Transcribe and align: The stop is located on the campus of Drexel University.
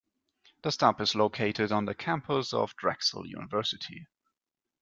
The 0.63 0.71
stop 0.71 0.99
is 0.99 1.13
located 1.13 1.71
on 1.71 1.85
the 1.85 1.93
campus 1.93 2.53
of 2.55 2.75
Drexel 2.75 3.27
University. 3.27 4.07